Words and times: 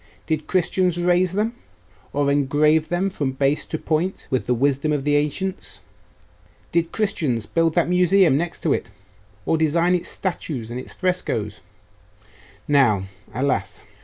Did 0.25 0.47
Christians 0.47 0.97
raise 0.97 1.33
them, 1.33 1.53
or 2.11 2.31
engrave 2.31 2.89
them 2.89 3.11
from 3.11 3.33
base 3.33 3.67
to 3.67 3.77
point 3.77 4.25
with 4.31 4.47
the 4.47 4.55
wisdom 4.55 4.91
of 4.91 5.03
the 5.03 5.15
ancients? 5.15 5.79
Did 6.71 6.91
Christians 6.91 7.45
build 7.45 7.75
that 7.75 7.87
Museum 7.87 8.35
next 8.35 8.63
to 8.63 8.73
it, 8.73 8.89
or 9.45 9.57
design 9.59 9.93
its 9.93 10.09
statues 10.09 10.71
and 10.71 10.79
its 10.79 10.91
frescoes 10.91 11.61
now, 12.67 13.03
alas! 13.31 13.85